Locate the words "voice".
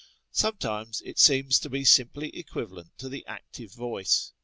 3.73-4.33